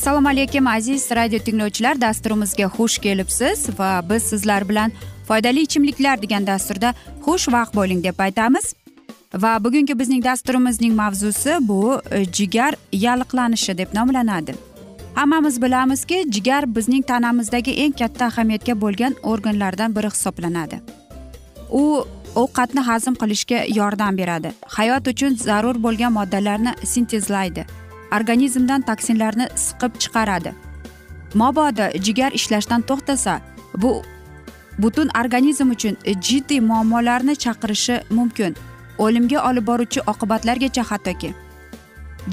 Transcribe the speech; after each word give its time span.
assalomu 0.00 0.28
alaykum 0.28 0.66
aziz 0.66 1.10
radio 1.10 1.38
tinglovchilar. 1.38 2.00
Dasturimizga 2.00 2.66
xush 2.76 2.98
kelibsiz 2.98 3.68
va 3.78 4.02
biz 4.10 4.22
sizlar 4.22 4.68
bilan 4.68 4.92
foydali 5.28 5.60
ichimliklar 5.60 6.22
degan 6.22 6.46
dasturda 6.46 6.94
xush 7.24 7.48
vaqt 7.52 7.74
bo'ling 7.74 8.04
deb 8.04 8.18
aytamiz. 8.18 8.74
Va 9.34 9.64
bugungi 9.64 9.98
bizning 9.98 10.24
dasturimizning 10.24 10.94
mavzusi 10.94 11.58
bu 11.60 12.00
e, 12.10 12.24
jigar 12.24 12.74
yalliqlanishi 12.92 13.78
deb 13.78 13.94
nomlanadi. 13.94 14.54
Hammamiz 15.14 15.62
bilamizki 15.62 16.24
jigar 16.30 16.74
bizning 16.76 17.06
tanamizdagi 17.06 17.70
eng 17.70 17.92
katta 17.92 18.26
ahamiyatga 18.26 18.80
bo'lgan 18.80 19.14
organlardan 19.22 19.96
biri 19.96 20.10
hisoblanadi. 20.10 20.80
U 21.72 22.04
ovqatni 22.34 22.80
hazm 22.80 23.14
qilishga 23.14 23.64
yordam 23.74 24.16
beradi. 24.16 24.52
Hayot 24.76 25.08
uchun 25.08 25.36
zarur 25.36 25.82
bo'lgan 25.82 26.12
moddalarni 26.12 26.72
sintezlaydi. 26.92 27.66
Organizmdan 28.16 28.82
toksinlarni 28.82 29.46
siqib 29.64 29.92
chiqaradi. 30.02 30.54
Mabodo 31.34 31.86
jigar 32.06 32.32
ishlashdan 32.32 32.82
to'xtasa 32.82 33.40
bu 33.82 34.02
butun 34.78 35.08
organizm 35.20 35.70
uchun 35.70 35.96
jiddiy 36.28 36.60
muammolarni 36.60 37.34
chaqirishi 37.44 38.00
mumkin. 38.10 38.56
O'limga 38.98 39.38
olib 39.48 39.66
boruvchi 39.66 40.00
oqibatlargacha 40.12 40.82
hattoki. 40.90 41.34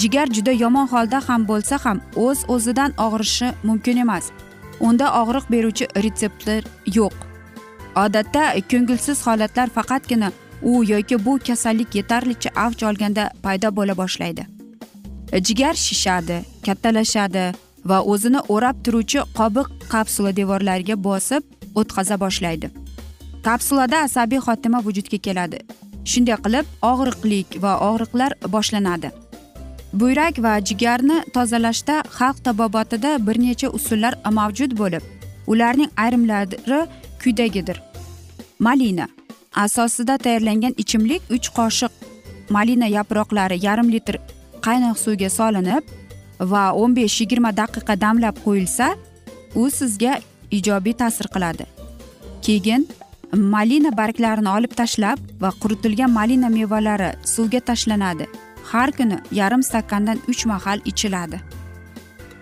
Jigar 0.01 0.28
juda 0.35 0.51
yomon 0.51 0.88
holda 0.88 1.22
ham 1.28 1.47
bo'lsa 1.47 1.79
ham 1.85 2.01
o'z 2.16 2.39
o'zidan 2.47 2.91
og'rishi 3.06 3.53
mumkin 3.63 3.97
emas. 3.97 4.25
Unda 4.79 5.07
og'riq 5.22 5.45
beruvchi 5.53 5.85
retseptlar 6.03 6.63
yo'q. 6.97 7.26
Odatda 8.03 8.44
ko'ngilsiz 8.72 9.28
holatlar 9.28 9.69
faqatgina 9.78 10.31
u 10.62 10.84
yoki 10.84 11.25
bu 11.25 11.40
kasallik 11.47 11.96
yetarlicha 11.96 12.50
avj 12.56 12.84
olganda 12.90 13.24
paydo 13.44 13.69
bo'la 13.78 13.97
boshlaydi. 14.02 14.44
Jigar 15.47 15.75
shishadi 15.85 16.38
kattalashadi 16.66 17.46
va 17.90 17.97
o'zini 18.13 18.40
o'rab 18.53 18.78
turuvchi 18.86 19.19
qobiq 19.40 19.68
kapsula 19.94 20.31
devorlariga 20.40 20.96
bosib 21.07 21.44
o'tqaza 21.80 22.19
boshlaydi. 22.24 22.68
Kapsulada 23.47 23.97
asabiy 24.07 24.40
xotima 24.47 24.80
vujudga 24.88 25.18
keladi. 25.28 25.59
Shunday 26.12 26.38
qilib 26.46 26.66
og'riqlik 26.91 27.47
va 27.63 27.74
og'riqlar 27.90 28.31
boshlanadi. 28.56 29.09
Buyrak 30.00 30.36
va 30.46 30.53
jigarni 30.69 31.18
tozalashda 31.36 31.96
xalq 32.18 32.38
tabobatida 32.46 33.12
bir 33.28 33.38
necha 33.46 33.68
usullar 33.78 34.13
mavjud 34.40 34.72
bo'lib 34.81 35.03
ularning 35.52 35.91
ayrimlari 36.03 36.81
quyidagidir 37.22 37.87
malina. 38.59 39.07
Asosida 39.56 40.18
tayyorlangan 40.18 40.73
ichimlik 40.78 41.22
uch 41.35 41.50
qoshiq 41.57 41.91
malina 42.50 42.88
yaproqlari 42.97 43.57
yarim 43.66 43.90
litr 43.95 44.16
qaynoq 44.66 44.97
suvga 45.06 45.29
solinib 45.29 45.84
va 46.51 46.63
o'n 46.81 46.95
besh 46.95 47.22
yigirma 47.22 47.51
daqiqa 47.62 47.95
damlab 48.03 48.35
qo'yilsa 48.45 48.88
u 49.56 49.69
sizga 49.79 50.13
ijobiy 50.51 50.94
ta'sir 51.01 51.28
qiladi. 51.35 51.66
Keyin 52.45 52.88
malina 53.34 53.91
barglarini 53.97 54.50
olib 54.57 54.74
tashlab 54.81 55.19
va 55.41 55.50
quritilgan 55.62 56.12
malina 56.19 56.50
mevalari 56.50 57.09
suvga 57.34 57.59
tashlanadi. 57.69 58.25
Har 58.72 58.91
kuni 58.91 59.18
yarim 59.31 59.63
stakandan 59.63 60.19
uch 60.31 60.45
mahal 60.45 60.79
ichiladi. 60.91 61.41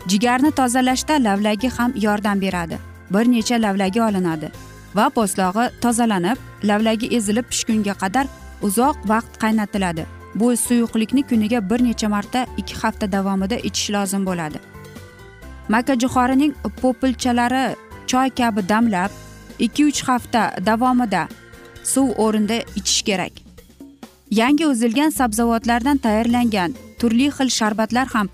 Jigarni 0.07 0.51
tozalashda 0.59 1.15
lavlagi 1.25 1.69
ham 1.77 1.93
yordam 2.05 2.41
beradi. 2.41 2.77
Bir 3.13 3.25
necha 3.33 3.55
lavlagi 3.61 4.01
olinadi. 4.01 4.51
Va 4.97 5.09
po'stlog'i 5.15 5.65
tozalanib 5.83 6.37
lavlagi 6.69 7.07
ezilib 7.17 7.47
pishgunga 7.51 7.95
qadar 8.03 8.27
uzoq 8.67 8.95
vaqt 9.11 9.33
qaynatiladi. 9.43 10.05
Bu 10.35 10.47
suyuqlikni 10.57 11.23
kuniga 11.29 11.59
bir 11.69 11.83
necha 11.83 12.09
marta 12.09 12.45
ikki 12.57 12.75
hafta 12.81 13.11
davomida 13.11 13.57
ichish 13.69 13.89
lozim 13.95 14.25
bo'ladi. 14.29 14.59
Makkajo'xorining 15.73 16.53
po'pilchalari 16.81 17.65
choy 18.11 18.29
kabi 18.39 18.61
damlab 18.69 19.11
ikki 19.59 19.85
uch 19.89 20.01
hafta 20.09 20.41
davomida 20.65 21.27
suv 21.83 22.07
o'rnida 22.25 22.57
ichish 22.79 23.01
kerak. 23.07 23.33
Yangi 24.31 24.65
uzilgan 24.67 25.09
sabzavotlardan 25.19 25.97
tayyorlangan 26.05 26.75
turli 26.99 27.27
xil 27.37 27.49
sharbatlar 27.59 28.07
ham 28.15 28.27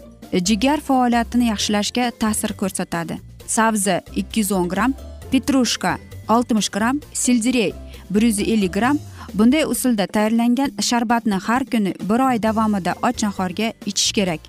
jigar 0.48 0.80
faoliyatini 0.88 1.46
yaxshilashga 1.54 2.12
ta'sir 2.22 2.52
ko'rsatadi. 2.62 3.20
Sabzi 3.48 4.02
ikki 4.16 4.40
yuz 4.40 4.52
o'n 4.52 4.68
gramm 4.74 4.94
petrushka 5.32 5.98
oltmish 6.36 6.70
gramm 6.76 7.00
selderey 7.14 7.74
bir 8.10 8.22
yuz 8.22 8.40
ellik 8.40 8.74
gramm 8.74 8.98
bunday 9.34 9.64
usulda 9.74 10.08
tayyorlangan 10.08 10.72
sharbatni 10.82 11.38
har 11.48 11.66
kuni 11.66 11.94
bir 12.10 12.20
oy 12.30 12.44
davomida 12.44 12.94
och 13.08 13.24
nahorga 13.24 13.74
ichish 13.86 14.12
kerak. 14.12 14.40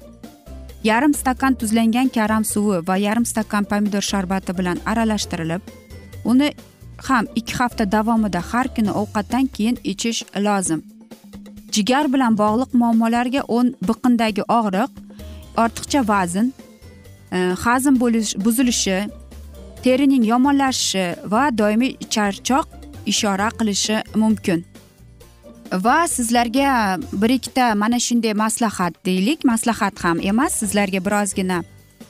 Yarim 0.85 1.15
stakan 1.15 1.55
tuzlangan 1.55 2.09
karam 2.09 2.45
suvi 2.45 2.87
va 2.89 2.97
yarim 2.97 3.25
stakan 3.25 3.65
pomidor 3.65 4.03
sharbati 4.03 4.59
bilan 4.59 4.79
aralashtirilib 4.87 5.61
uni 6.25 6.53
ham 7.09 7.27
ikki 7.35 7.55
hafta 7.55 7.93
davomida 7.93 8.41
har 8.53 8.67
kuni 8.75 8.91
ovqatdan 8.91 9.47
keyin 9.47 9.79
ichish 9.85 10.25
lozim. 10.37 10.83
Jigar 11.73 12.13
bilan 12.13 12.37
bog'liq 12.43 12.75
muammolarga 12.81 13.43
o'n 13.49 13.75
biqindagi 13.89 14.43
og'riq 14.59 14.91
ortiqcha 15.63 16.09
vazn 16.09 16.53
e, 17.33 17.39
hazm 17.65 17.95
bo'lish 18.03 18.37
buzilishi 18.45 18.99
terining 19.83 20.25
yomonlashishi 20.25 21.05
va 21.33 21.51
doimiy 21.51 21.97
charchoq 22.15 22.67
ishora 23.07 23.49
qilishi 23.59 24.03
mumkin. 24.15 24.65
Va 25.73 26.09
sizlarga 26.09 26.99
bir 27.13 27.31
ikkita 27.39 27.75
mana 27.75 27.99
shunday 27.99 28.35
maslahat 28.35 28.95
deylik. 29.07 29.45
Maslahat 29.45 30.05
ham 30.05 30.21
emas 30.21 30.59
sizlarga 30.61 31.01
birozgina 31.05 31.63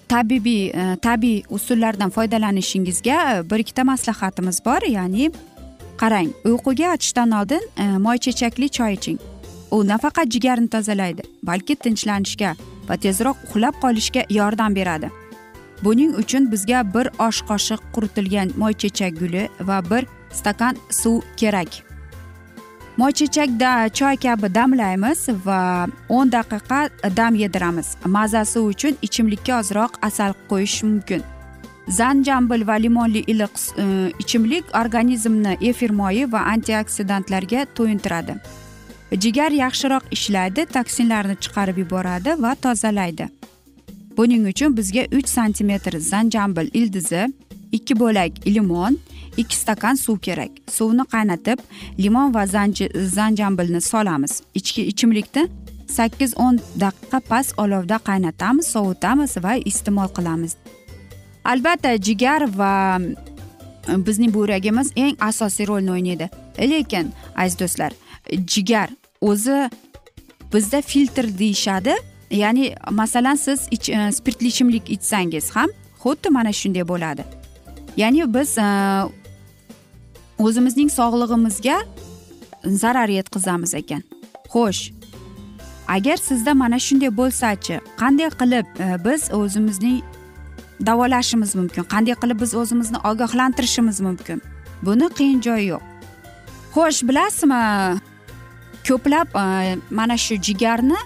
tabibiy 0.08 0.66
e, 0.66 0.96
tabiiy 1.02 1.42
usullardan 1.50 2.10
foydalanishingizga 2.10 3.18
e, 3.32 3.50
bir 3.50 3.64
ikkita 3.64 3.84
maslahatimiz 3.84 4.64
bor. 4.64 4.82
Ya'ni 4.88 5.30
qarang 5.96 6.28
uyquga 6.44 6.90
yotishdan 6.90 7.30
oldin 7.40 7.64
e, 7.78 7.88
moychechakli 8.06 8.68
choy 8.68 8.92
iching. 8.98 9.18
U 9.70 9.80
nafaqat 9.88 10.28
jigarni 10.28 10.68
tozalaydi 10.68 11.22
balki 11.42 11.76
tinchlanishga 11.76 12.54
va 12.88 12.96
tezroq 12.96 13.36
uxlab 13.48 13.80
qolishga 13.84 14.28
yordam 14.30 14.74
beradi. 14.74 15.21
Buning 15.84 16.14
uchun 16.14 16.50
bizga 16.52 16.82
bir 16.94 17.08
osh 17.28 17.40
qoshiq 17.50 17.80
quritilgan 17.94 18.52
moychechak 18.56 19.18
guli 19.20 19.48
va 19.60 19.78
bir 19.90 20.06
stakan 20.32 20.76
suv 20.90 21.20
kerak. 21.36 21.68
Moychechakda 22.96 23.88
choy 23.88 24.16
kabi 24.16 24.54
damlaymiz 24.54 25.28
va 25.46 25.86
o'n 26.08 26.32
daqiqa 26.32 26.80
dam 27.16 27.34
yediramiz. 27.34 27.96
Mazasi 28.04 28.58
uchun 28.58 28.96
ichimlikka 29.02 29.60
ozroq 29.60 29.92
asal 30.02 30.34
qo'yish 30.50 30.82
mumkin. 30.82 31.22
Zanjambil 31.88 32.66
va 32.66 32.74
limonli 32.74 33.24
iliq 33.32 33.54
e, 33.82 33.84
ichimlik 34.18 34.64
organizmni 34.74 35.56
efir 35.60 35.90
moyi 35.90 36.32
va 36.32 36.40
antioksidantlarga 36.54 37.66
to'yintiradi. 37.76 38.34
Jigar 39.22 39.50
yaxshiroq 39.50 40.04
ishlaydi 40.16 40.66
toksinlarni 40.76 41.36
chiqarib 41.40 41.78
yuboradi 41.78 42.42
va 42.42 42.54
tozalaydi. 42.54 43.28
Buning 44.16 44.46
uchun 44.46 44.76
bizga 44.76 45.06
uch 45.18 45.28
santimetr 45.28 45.98
zanjambil 45.98 46.68
ildizi 46.74 47.32
ikki 47.72 47.98
bo'lak 48.00 48.46
limon 48.46 48.98
ikki 49.36 49.56
stakan 49.56 49.94
suv 49.94 50.18
kerak. 50.18 50.50
Suvni 50.70 51.04
qaynatib 51.14 51.58
limon 51.98 52.34
va 52.34 52.46
zanjambilni 53.16 53.80
solamiz. 53.80 54.42
Ichki 54.54 54.82
ichimlikni 54.92 55.48
sakkiz 55.88 56.34
o'n 56.36 56.60
daqiqa 56.80 57.20
past 57.20 57.58
olovda 57.58 57.98
qaynatamiz 58.08 58.66
sovutamiz 58.74 59.36
va 59.44 59.56
iste'mol 59.70 60.08
qilamiz. 60.16 60.56
Albatta 61.44 61.96
jigar 61.96 62.46
va 62.58 63.00
e, 63.00 63.96
bizning 64.06 64.34
buyragimiz 64.34 64.92
eng 64.96 65.16
asosiy 65.20 65.66
rolni 65.66 65.90
o'ynaydi. 65.96 66.30
Lekin 66.58 67.12
aziz 67.36 67.58
do'stlar 67.60 67.92
jigar 68.54 68.88
o'zi 69.20 69.70
bizda 70.52 70.80
filtr 70.82 71.26
deyishadi. 71.38 71.94
Ya'ni 72.32 72.74
masalan 72.90 73.34
siz 73.34 73.68
ich, 73.70 73.88
e, 73.88 74.12
spirtli 74.12 74.46
ichimlik 74.46 74.90
ichsangiz 74.90 75.50
ham 75.56 75.68
xuddi 76.02 76.30
mana 76.30 76.52
shunday 76.52 76.88
bo'ladi. 76.88 77.24
Ya'ni 77.96 78.34
biz 78.34 78.58
e, 78.58 78.68
o'zimizning 80.38 80.90
sog'lig'imizga 80.90 81.76
zarar 82.64 83.08
yetkazamiz 83.08 83.74
ekan. 83.74 84.02
Xo'sh 84.52 84.92
agar 85.88 86.16
sizda 86.16 86.54
mana 86.54 86.78
shunday 86.78 87.10
bo'lsachi 87.20 87.80
qanday 88.00 88.30
qilib 88.40 88.66
e, 88.80 89.04
biz 89.04 89.30
o'zimizning 89.32 90.02
davolashimiz 90.86 91.54
mumkin? 91.54 91.84
Qanday 91.94 92.16
qilib 92.22 92.40
biz 92.40 92.54
o'zimizni 92.54 92.98
ogohlantirishimiz 93.10 94.00
mumkin? 94.00 94.42
Buni 94.82 95.08
qiyin 95.18 95.40
joyi 95.46 95.66
yo'q. 95.72 95.82
Xo'sh 96.74 97.00
bilasizmi 97.08 97.62
ko'plab 98.88 99.28
e, 99.44 99.44
mana 99.90 100.16
shu 100.16 100.34
jigarni 100.46 101.00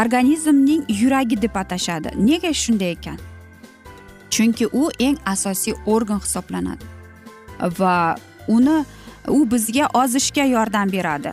organizmning 0.00 0.84
yuragi 0.88 1.42
deb 1.42 1.56
atashadi. 1.56 2.12
Nega 2.16 2.52
shunday 2.54 2.92
ekan? 2.96 3.18
Chunki 4.30 4.66
u 4.72 4.90
eng 4.98 5.18
asosiy 5.26 5.74
organ 5.86 6.20
hisoblanadi 6.20 6.84
va 7.78 8.16
uni 8.48 8.84
u 9.28 9.44
bizga 9.50 9.88
ozishga 9.94 10.44
yordam 10.44 10.92
beradi. 10.92 11.32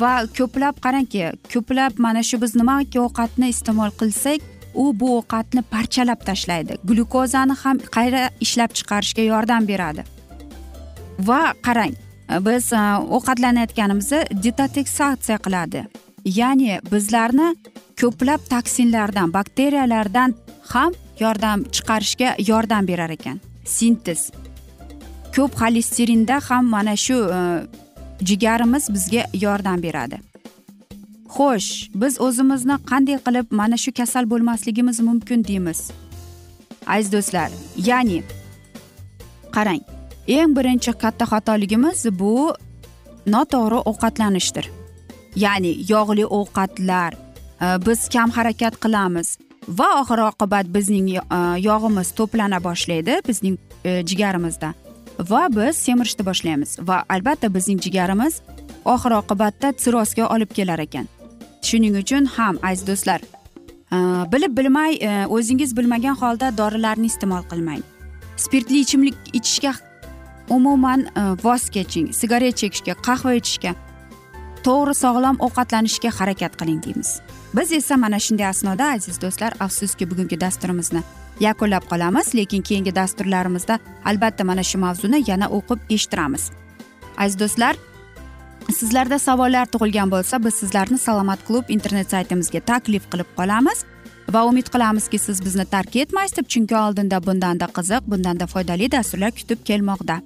Va 0.00 0.12
ko'plab 0.36 0.80
qarangki 0.84 1.30
ko'plab 1.52 1.98
mana 1.98 2.22
shu 2.22 2.40
biz 2.42 2.56
nimaki 2.56 3.00
ovqatni 3.00 3.48
iste'mol 3.54 3.94
qilsak 4.00 4.44
u 4.74 4.92
bu 5.00 5.16
ovqatni 5.18 5.62
parchalab 5.70 6.20
tashlaydi. 6.26 6.76
Glyukozani 6.84 7.56
ham 7.62 7.78
qayta 7.96 8.28
ishlab 8.40 8.76
chiqarishga 8.78 9.24
yordam 9.32 9.68
beradi. 9.68 10.04
Va 11.18 11.40
qarang 11.66 11.96
biz 12.46 12.72
e, 12.72 12.82
ovqatlanayotganimizda 13.16 14.18
detoteksatsiya 14.44 15.38
qiladi. 15.46 15.84
Ya'ni 16.24 16.80
bizlarni 16.92 17.54
ko'plab 18.00 18.40
toksinlardan 18.50 19.32
bakteriyalardan 19.32 20.34
ham 20.72 20.92
yordam 21.20 21.64
chiqarishga 21.64 22.34
yordam 22.48 22.88
berar 22.88 23.10
ekan. 23.10 23.40
Sintez 23.64 24.30
ko'p 25.36 25.52
xolesterinda 25.60 26.40
ham 26.48 26.64
mana 26.64 26.96
shu 26.96 27.16
e, 27.36 27.40
jigarimiz 28.28 28.84
bizga 28.94 29.22
yordam 29.44 29.82
beradi. 29.82 30.18
Xo'sh 31.36 31.70
biz 31.94 32.20
o'zimizni 32.26 32.76
qanday 32.90 33.18
qilib 33.26 33.46
mana 33.60 33.76
shu 33.76 33.92
kasal 33.92 34.30
bo'lmasligimiz 34.30 35.00
mumkin 35.00 35.44
deymiz? 35.44 35.90
Aziz 36.86 37.12
do'stlar 37.12 37.50
ya'ni 37.88 38.22
qarang 39.54 39.82
eng 40.38 40.56
birinchi 40.56 40.92
katta 41.02 41.24
xatoligimiz 41.32 41.98
bu 42.20 42.34
noto'g'ri 43.34 43.78
ovqatlanishdir. 43.90 44.79
Ya'ni 45.36 45.76
yog'li 45.88 46.26
ovqatlar 46.26 47.14
e, 47.14 47.86
biz 47.86 48.08
kam 48.08 48.30
harakat 48.30 48.80
qilamiz 48.84 49.38
va 49.68 49.88
oxir 50.00 50.18
oqibat 50.18 50.66
bizning 50.74 51.08
e, 51.16 51.20
yog'imiz 51.68 52.12
to'plana 52.18 52.62
boshlaydi 52.64 53.20
bizning 53.28 53.58
e, 53.84 54.02
jigarimizda 54.06 54.74
va 55.18 55.42
biz 55.56 55.76
semirishni 55.76 56.26
boshlaymiz 56.26 56.78
va 56.88 57.04
albatta 57.08 57.54
bizning 57.54 57.80
jigarimiz 57.86 58.40
oxir 58.84 59.12
oqibatda 59.20 59.74
sirrozga 59.76 60.28
olib 60.34 60.54
kelar 60.56 60.78
ekan. 60.78 61.06
Shuning 61.62 61.96
uchun 62.02 62.24
ham 62.36 62.58
aziz 62.62 62.86
do'stlar 62.86 63.20
bilib 64.32 64.56
bilmay 64.58 64.92
o'zingiz 65.36 65.76
bilmagan 65.76 66.16
holda 66.16 66.56
dorilarni 66.58 67.06
iste'mol 67.06 67.42
qilmang. 67.50 67.82
Spirtli 68.36 68.80
ichimlik 68.80 69.16
ichishga 69.32 69.74
umuman 70.48 71.06
voz 71.44 71.68
keching 71.70 72.12
sigaret 72.20 72.56
chekishga 72.62 72.94
qahva 73.06 73.34
ichishga 73.40 73.74
to'g'ri 74.66 74.94
sog'lom 75.02 75.36
ovqatlanishga 75.46 76.10
harakat 76.18 76.56
qiling 76.60 76.80
deymiz. 76.86 77.10
Biz 77.56 77.72
esa 77.72 77.96
mana 77.96 78.18
shunday 78.18 78.46
asnoda 78.46 78.84
aziz 78.96 79.16
do'stlar 79.22 79.52
afsuski 79.60 80.10
bugungi 80.10 80.40
dasturimizni 80.40 81.02
yakunlab 81.40 81.84
qolamiz 81.92 82.34
lekin 82.34 82.62
keyingi 82.62 82.94
dasturlarimizda 82.94 83.78
albatta 84.04 84.44
mana 84.44 84.62
shu 84.70 84.78
mavzuni 84.78 85.24
yana 85.30 85.46
o'qib 85.56 85.80
eshittiramiz. 85.94 86.50
Aziz 87.18 87.38
do'stlar 87.42 87.74
sizlarda 88.78 89.18
savollar 89.18 89.66
tug'ilgan 89.66 90.10
bo'lsa 90.14 90.44
biz 90.44 90.54
sizlarni 90.54 90.98
salomat 90.98 91.40
klub 91.48 91.64
internet 91.76 92.10
saytimizga 92.10 92.60
taklif 92.60 93.10
qilib 93.12 93.30
qolamiz 93.38 93.84
va 94.34 94.44
umid 94.50 94.68
qilamizki 94.74 95.18
siz 95.18 95.44
bizni 95.44 95.64
tark 95.64 95.96
etmaysiz 95.96 96.36
deb 96.36 96.46
chunki 96.54 96.76
oldinda 96.84 97.26
bundanda 97.26 97.66
qiziq 97.78 98.02
bundanda 98.12 98.46
foydali 98.46 98.92
dasturlar 98.92 99.30
kutib 99.30 99.64
kelmoqda. 99.64 100.20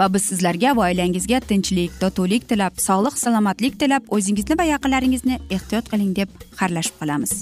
Va 0.00 0.08
biz 0.14 0.26
sizlarga 0.30 0.74
va 0.76 0.88
oilangizga 0.88 1.38
tinchlik 1.50 1.96
totuvlik 2.02 2.46
tilab 2.50 2.78
sog'lik 2.88 3.16
salomatlik 3.22 3.74
tilab 3.82 4.12
o'zingizni 4.16 4.56
va 4.60 4.68
yaqinlaringizni 4.74 5.40
ehtiyot 5.56 5.90
qiling 5.92 6.12
deb 6.20 6.30
xayrlashib 6.60 7.02
qolamiz. 7.02 7.34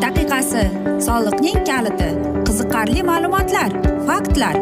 Daqiqasi 0.00 0.62
soliqning 1.06 1.58
kaliti 1.68 2.08
qiziqarli 2.46 3.02
ma'lumotlar 3.10 3.70
faktlar. 4.08 4.56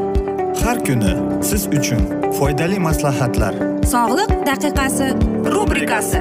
Har 0.63 0.79
kuni 0.87 1.13
siz 1.51 1.69
uchun 1.79 2.03
foydali 2.39 2.79
maslahatlar. 2.89 3.55
Sog'liq 3.93 4.33
daqiqasi 4.51 5.09
rubrikasi 5.55 6.21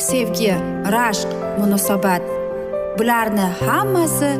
sevgi 0.00 0.54
rashq 0.92 1.28
munosabat. 1.58 2.22
Bularni 2.98 3.46
hammasi 3.66 4.30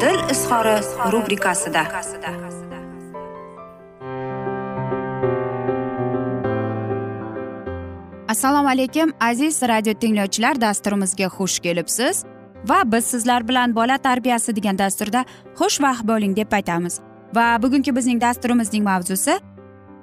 dil 0.00 0.20
izhori 0.32 0.76
rubrikasida. 1.12 1.82
Assalomu 8.28 8.68
alaykum 8.68 9.12
aziz 9.20 9.62
radio 9.62 9.94
tinglovchilar 9.94 10.60
dasturimizga 10.60 11.24
xush 11.24 11.58
kelibsiz. 11.60 12.24
Va 12.68 12.82
biz 12.92 13.04
sizlar 13.04 13.48
bilan 13.48 13.74
bola 13.74 13.98
tarbiyasi 13.98 14.56
degan 14.56 14.78
dasturda 14.78 15.24
xushvaqt 15.58 16.08
bo'ling 16.08 16.36
deb 16.36 16.52
aytamiz. 16.52 17.00
Va 17.34 17.62
bugungi 17.62 17.96
bizning 17.96 18.20
dasturimizning 18.20 18.84
mavzusi 18.84 19.40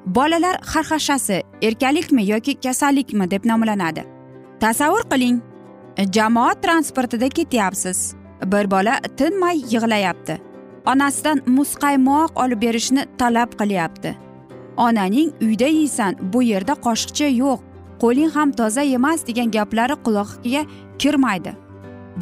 bolalar 0.05 0.55
xarxashasi 0.74 1.41
erkalikmi 1.62 2.29
yoki 2.29 2.59
kasallikmi 2.59 3.31
deb 3.31 3.45
nomlanadi. 3.45 4.16
Tasavvur 4.59 5.03
qiling. 5.11 5.41
Jamoat 6.13 6.63
transportida 6.63 7.29
ketyapsiz. 7.29 8.15
Bir 8.45 8.71
bola 8.71 8.99
tinmay 9.17 9.57
yig'layapti. 9.57 10.37
Onasidan 10.85 11.41
muzqaymoq 11.47 12.31
olib 12.43 12.61
berishni 12.61 13.05
talab 13.17 13.51
qilyapti. 13.59 14.15
Onaning 14.77 15.33
uyda 15.41 15.65
yeysan 15.65 16.15
bu 16.33 16.43
yerda 16.43 16.73
qoshiqcha 16.85 17.27
yo'q 17.41 17.59
qo'ling 18.01 18.31
ham 18.35 18.51
toza 18.51 18.81
emas 18.81 19.27
degan 19.27 19.51
gaplari 19.51 19.95
quloqiga 20.05 20.65
kirmaydi. 20.99 21.51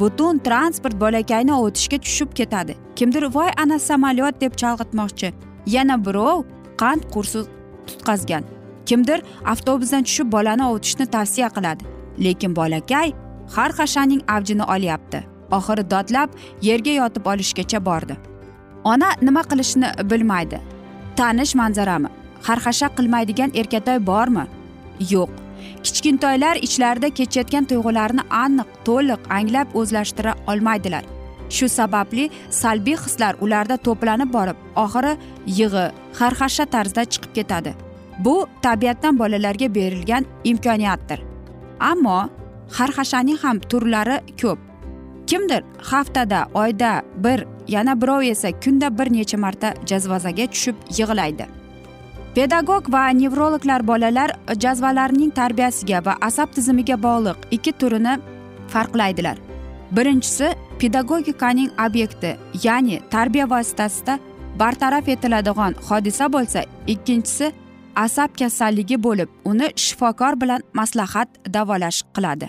Butun 0.00 0.38
transport 0.38 1.00
bolakayni 1.00 1.54
o'tishga 1.54 1.98
tushib 1.98 2.30
ketadi. 2.34 2.76
Kimdir 2.96 3.34
voy 3.34 3.50
ana 3.62 3.78
samolyot 3.78 4.40
deb 4.40 4.52
chalg'itmoqchi. 4.60 5.32
Yana 5.66 6.04
birov 6.06 6.44
qand 6.80 7.02
qursi 7.14 7.40
tutqazgan. 7.86 8.44
Kimdir 8.86 9.22
avtobusdan 9.52 10.02
tushib 10.02 10.32
bolani 10.32 10.64
ovutishni 10.64 11.06
tavsiya 11.06 11.48
qiladi. 11.48 11.95
Lekin 12.18 12.54
bolakay 12.56 13.12
har 13.54 13.72
hashaning 13.78 14.22
avjini 14.28 14.64
olyapti. 14.74 15.24
Oxiri 15.56 15.84
dodlab 15.90 16.30
yerga 16.62 16.92
yotib 17.00 17.26
olishgacha 17.32 17.84
bordi. 17.88 18.16
Ona 18.84 19.10
nima 19.22 19.42
qilishni 19.50 19.88
bilmaydi. 20.10 20.60
Tanish 21.16 21.54
manzarami? 21.54 22.08
Xarxasha 22.46 22.88
qilmaydigan 22.96 23.50
erkatoy 23.60 23.98
bormi? 24.06 24.44
Yo'q. 25.10 25.30
Kichkintoylar 25.84 26.56
ichlarida 26.66 27.08
kechayotgan 27.18 27.64
tuyg'ularni 27.70 28.22
aniq 28.44 28.68
to'liq 28.88 29.22
anglab 29.38 29.68
o'zlashtira 29.80 30.34
olmaydilar. 30.50 31.04
Shu 31.56 31.68
sababli 31.68 32.30
salbiy 32.50 32.96
hislar 33.04 33.34
ularda 33.44 33.76
to'planib 33.86 34.32
borib 34.36 34.58
oxiri 34.84 35.12
yig'i 35.58 35.86
xarxasha 36.18 36.66
tarzda 36.74 37.02
chiqib 37.12 37.32
ketadi. 37.38 37.72
Bu 38.24 38.36
tabiatdan 38.62 39.18
bolalarga 39.18 39.74
berilgan 39.74 40.24
imkoniyatdir. 40.44 41.20
Ammo 41.80 42.28
xarxashaning 42.76 43.38
ham 43.42 43.58
turlari 43.58 44.20
ko'p. 44.40 44.58
Kimdir 45.26 45.62
haftada 45.90 46.46
oyda 46.54 47.02
bir 47.24 47.44
yana 47.68 48.00
birov 48.00 48.22
esa 48.22 48.60
kunda 48.60 48.98
bir 48.98 49.12
necha 49.12 49.38
marta 49.38 49.74
jazvazaga 49.86 50.46
tushib 50.46 50.76
yig'laydi. 50.98 51.46
Pedagog 52.34 52.92
va 52.92 53.08
nevrologlar 53.08 53.86
bolalar 53.86 54.30
jazvalarning 54.60 55.30
tarbiyasiga 55.34 56.04
va 56.06 56.14
asab 56.20 56.48
tizimiga 56.52 57.02
bog'liq 57.02 57.36
ikki 57.50 57.72
turini 57.72 58.18
farqlaydilar. 58.68 59.36
Birinchisi 59.96 60.48
pedagogikaning 60.78 61.70
obyekti 61.86 62.36
ya'ni 62.64 63.00
tarbiya 63.10 63.50
vositasida 63.50 64.18
bartaraf 64.58 65.08
etiladigan 65.08 65.74
hodisa 65.88 66.32
bo'lsa 66.32 66.64
ikkinchisi 66.86 67.52
asab 68.04 68.30
kasalligi 68.38 68.96
bo'lib 69.06 69.28
uni 69.44 69.68
shifokor 69.84 70.40
bilan 70.40 70.62
maslahat 70.74 71.28
davolash 71.54 72.02
qiladi. 72.14 72.48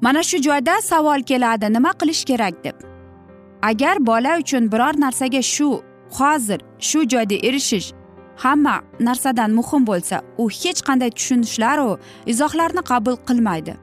Mana 0.00 0.22
shu 0.22 0.36
joyda 0.46 0.74
savol 0.82 1.20
keladi 1.30 1.72
nima 1.72 1.92
qilish 2.00 2.24
kerak 2.24 2.64
deb. 2.64 2.76
Agar 3.62 3.96
bola 4.06 4.38
uchun 4.42 4.72
biror 4.72 4.94
narsaga 5.04 5.42
shu 5.42 5.68
hozir 6.18 6.60
shu 6.78 7.08
joyda 7.12 7.36
erishish 7.48 7.92
hamma 8.36 8.80
narsadan 9.00 9.50
muhim 9.58 9.86
bo'lsa 9.90 10.16
u 10.38 10.44
hech 10.60 10.80
qanday 10.88 11.10
tushuntishlaru 11.18 11.98
izohlarni 12.32 12.82
qabul 12.90 13.16
qilmaydi. 13.28 13.74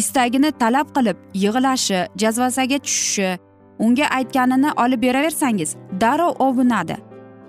Istagini 0.00 0.50
talab 0.62 0.88
qilib 0.96 1.16
yig'lashi 1.44 2.00
jazvasaga 2.22 2.78
tushishi 2.86 3.38
unga 3.78 4.06
aytganini 4.18 4.70
olib 4.82 5.02
beraversangiz 5.02 5.76
darrov 6.00 6.32
ovunadi. 6.46 6.96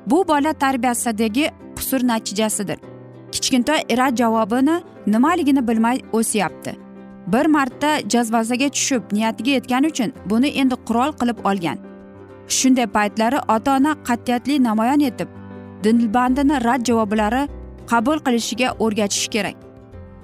Bu 0.10 0.28
bola 0.28 0.54
tarbiyasidagi 0.54 1.50
qusur 1.78 2.08
natijasidir. 2.12 2.78
Kichkintoy 3.32 3.80
rad 4.00 4.18
javobini 4.18 4.82
nimaligini 5.08 5.68
bilmay 5.68 5.98
o'syapti. 6.14 6.72
Bir 7.28 7.46
marta 7.46 7.90
jazvazaga 8.14 8.70
tushib 8.70 9.04
niyatiga 9.12 9.52
yetgani 9.52 9.88
uchun 9.94 10.14
buni 10.30 10.48
endi 10.62 10.76
qurol 10.88 11.12
qilib 11.20 11.40
olgan. 11.50 11.78
Shunday 12.58 12.88
paytlari 12.98 13.40
ota 13.56 13.76
ona 13.78 13.92
qat'iyatli 14.08 14.64
namoyon 14.64 15.00
etib 15.10 15.30
dilbandini 15.84 16.64
rad 16.64 16.86
javoblari 16.90 17.48
qabul 17.92 18.20
qilishiga 18.26 18.70
o'rgatish 18.80 19.28
kerak. 19.28 19.56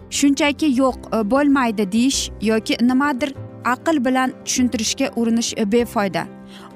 Shunchaki 0.10 0.68
yo'q 0.82 0.98
e, 1.16 1.32
bo'lmaydi 1.32 1.92
deyish 1.92 2.22
yoki 2.42 2.78
nimadir 2.90 3.34
aql 3.74 4.06
bilan 4.06 4.34
tushuntirishga 4.46 5.08
urinish 5.16 5.52
befoyda. 5.74 6.24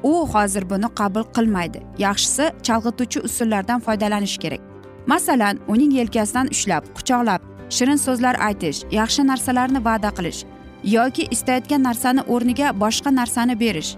U 0.04 0.28
hozir 0.34 0.70
buni 0.70 0.90
qabul 1.00 1.24
qilmaydi. 1.36 1.80
Yaxshisi 2.06 2.46
chalg'ituvchi 2.68 3.20
usullardan 3.28 3.80
foydalanish 3.80 4.38
kerak. 4.38 4.62
Masalan 5.08 5.60
uning 5.68 5.92
yelkasidan 6.00 6.48
ushlab 6.56 6.84
quchoqlab 6.98 7.42
shirin 7.70 8.00
so'zlar 8.06 8.36
aytish 8.48 8.80
yaxshi 9.00 9.28
narsalarni 9.28 9.80
va'da 9.86 10.10
qilish 10.18 10.42
yoki 10.84 11.28
istayotgan 11.32 11.84
narsani 11.84 12.22
o'rniga 12.34 12.68
boshqa 12.80 13.16
narsani 13.16 13.60
berish. 13.60 13.96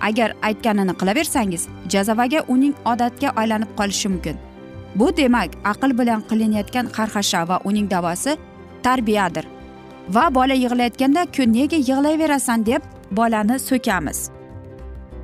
Agar 0.00 0.34
aytganini 0.42 0.94
qilaversangiz 1.00 1.68
jazavaga 1.92 2.40
uning 2.48 2.74
odatga 2.92 3.28
aylanib 3.40 3.70
qolishi 3.78 4.08
mumkin. 4.08 4.36
Bu 4.94 5.16
demak 5.16 5.50
aql 5.64 5.98
bilan 5.98 6.20
qilinayotgan 6.30 6.86
xarxasha 6.96 7.48
va 7.48 7.60
uning 7.64 7.90
davosi 7.90 8.36
tarbiyadir. 8.82 9.44
Va 10.08 10.34
bola 10.34 10.54
yig'layotganda 10.54 11.26
ku 11.36 11.42
nega 11.56 11.76
yig'layverasan? 11.76 12.66
deb 12.66 12.82
bolani 13.10 13.58
so'kamiz. 13.58 14.30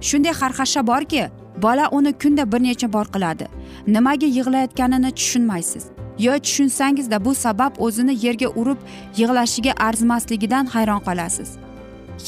Shunday 0.01 0.33
xarxasha 0.41 0.87
borki 0.87 1.31
bola 1.63 1.89
uni 1.93 2.13
kunda 2.13 2.53
bir 2.53 2.63
necha 2.63 2.93
bor 2.93 3.05
qiladi. 3.05 3.47
Nimaga 3.87 4.27
yig'layotganini 4.27 5.11
tushunmaysiz. 5.11 5.85
Yo 6.19 6.39
tushunsangizda 6.39 7.25
bu 7.25 7.35
sabab 7.35 7.73
o'zini 7.79 8.27
yerga 8.27 8.49
urib 8.61 8.81
yig'lashiga 9.17 9.73
arzimasligidan 9.87 10.67
hayron 10.67 11.01
qolasiz. 11.01 11.51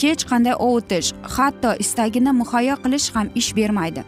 Hech 0.00 0.22
qanday 0.30 0.54
ovutish 0.66 1.12
hatto 1.22 1.70
istagini 1.78 2.32
muhayyo 2.40 2.76
qilish 2.84 3.14
ham 3.14 3.28
ish 3.34 3.56
bermaydi. 3.56 4.04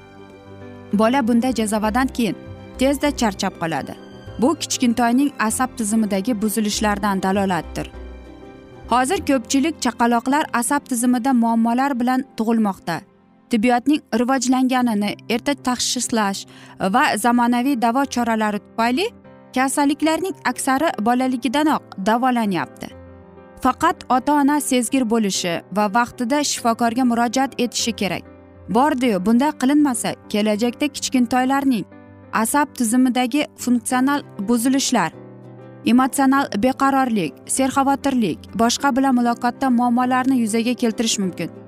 Bola 0.93 1.29
bunday 1.29 1.53
jazavadan 1.53 2.07
keyin 2.07 2.37
tezda 2.79 3.17
charchab 3.17 3.55
qoladi. 3.63 3.95
Bu 4.39 4.55
kichkintoyning 4.55 5.31
asab 5.39 5.71
tizimidagi 5.77 6.43
buzilishlardan 6.43 7.23
dalolatdir. 7.23 7.91
Hozir 8.89 9.19
ko'pchilik 9.29 9.77
chaqaloqlar 9.85 10.45
asab 10.53 10.83
tizimida 10.91 11.33
muammolar 11.33 12.01
bilan 12.01 12.25
tug'ilmoqda. 12.37 13.10
Tibbiyotning 13.51 14.03
rivojlanganini 14.21 15.11
erta 15.29 15.55
tashxislash 15.55 16.47
va 16.95 17.05
zamonaviy 17.25 17.77
davo 17.83 18.05
choralari 18.15 18.61
tufayli 18.67 19.07
kasalliklarning 19.55 20.35
aksari 20.45 20.89
bolaligidanoq 21.07 21.83
davolanyapti. 22.07 22.89
Faqat 23.63 24.05
ota 24.09 24.33
ona 24.41 24.61
sezgir 24.61 25.05
bo'lishi 25.13 25.55
va 25.77 25.87
vaqtida 25.95 26.45
shifokorga 26.51 27.05
murojaat 27.05 27.53
etishi 27.59 27.93
kerak. 27.93 28.25
Bordiyu 28.69 29.27
bunday 29.27 29.53
qilinmasa 29.61 30.15
kelajakda 30.33 30.89
kichkintoylarning 30.89 31.85
asab 32.33 32.69
tizimidagi 32.79 33.47
funksional 33.57 34.23
buzilishlar 34.49 35.13
emotsional 35.87 36.47
beqarorlik 36.63 37.33
serxavotirlik 37.47 38.39
boshqa 38.63 38.97
bilan 38.97 39.15
muloqotda 39.19 39.71
muammolarni 39.71 40.41
yuzaga 40.43 40.75
keltirishi 40.75 41.21
mumkin. 41.23 41.60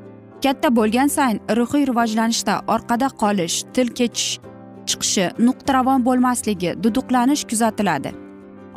Katta 0.43 0.69
bo'lgan 0.77 1.09
sayin 1.17 1.41
ruhiy 1.59 1.87
rivojlanishda 1.91 2.55
orqada 2.75 3.09
qolish 3.23 3.57
til 3.75 3.89
kechish 3.99 4.41
chiqishi 4.89 5.27
nuqtaravon 5.47 6.05
bo'lmasligi 6.05 6.71
duduqlanish 6.85 7.45
kuzatiladi. 7.51 8.13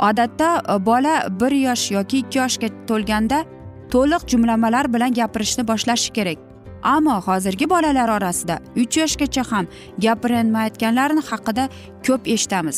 Odatda 0.08 0.50
e, 0.74 0.86
bola 0.86 1.16
bir 1.40 1.52
yosh 1.52 1.92
yoki 1.92 2.18
ikki 2.24 2.38
yoshga 2.38 2.70
to'lganda 2.90 3.46
to'liq 3.94 4.28
jumlamalar 4.32 4.94
bilan 4.94 5.14
gapirishni 5.20 5.64
boshlashi 5.72 6.14
kerak. 6.18 6.38
Ammo 6.84 7.16
hozirgi 7.28 7.70
bolalar 7.70 8.10
orasida 8.18 8.60
uch 8.84 8.98
yoshgacha 9.02 9.44
ham 9.52 9.66
gapirolmayotganlarni 10.06 11.24
haqida 11.30 11.70
ko'p 12.08 12.28
eshitamiz. 12.36 12.78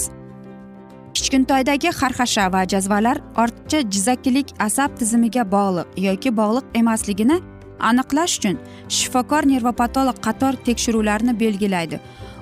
Kichkintoydagi 1.16 1.90
xarxasha 2.00 2.46
va 2.54 2.62
jazvalar 2.74 3.18
ortiqcha 3.42 3.80
jizzakilik 3.94 4.48
asab 4.68 4.98
tizimiga 5.00 5.44
bog'liq 5.56 5.88
yoki 6.08 6.30
bog'liq 6.40 6.66
emasligini 6.82 7.38
aniqlash 7.80 8.38
uchun 8.40 8.58
shifokor 8.90 9.48
nervopatolog 9.54 10.18
qator 10.28 10.54
tekshiruvlarni 10.68 11.40
belgilaydi. 11.40 12.00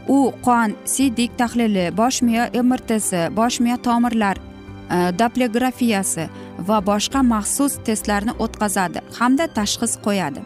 U 0.08 0.34
qon 0.48 0.76
siydik 0.86 1.38
tahlili 1.38 1.86
bosh 1.98 2.22
miya 2.22 2.50
mrtsi 2.64 3.36
bosh 3.36 3.60
miya 3.60 3.78
tomirlar 3.78 4.38
e, 4.38 4.98
doplegrafiyasi 5.20 6.30
va 6.68 6.78
boshqa 6.90 7.24
maxsus 7.34 7.78
testlarni 7.88 8.34
o'tkazadi 8.40 9.02
hamda 9.20 9.48
tashxis 9.58 9.98
qo'yadi. 10.06 10.42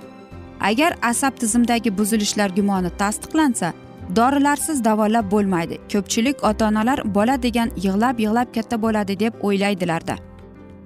Agar 0.70 0.96
asab 1.02 1.34
tizimidagi 1.42 1.98
buzilishlar 1.98 2.50
gumoni 2.58 2.92
tasdiqlansa 3.02 3.74
dorilarsiz 4.16 4.84
davolab 4.84 5.32
bo'lmaydi. 5.32 5.78
Ko'pchilik 5.92 6.44
ota 6.44 6.68
onalar 6.68 7.00
bola 7.16 7.36
degan 7.44 7.70
yig'lab 7.86 8.20
yig'lab 8.20 8.54
katta 8.56 8.82
bo'ladi 8.82 9.20
deb 9.20 9.34
o'ylaydilarda. 9.48 10.16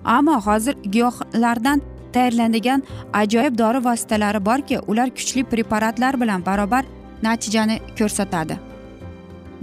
Ammo 0.06 0.40
hozir 0.48 0.76
giyohlardan 0.94 1.82
tayyorlanadigan 2.16 2.84
ajoyib 3.22 3.58
dori 3.58 3.84
vositalari 3.88 4.46
borki 4.46 4.80
ular 4.80 5.10
kuchli 5.18 5.44
preparatlar 5.44 6.22
bilan 6.22 6.46
barobar 6.46 6.86
natijani 7.24 7.80
ko'rsatadi. 8.00 8.58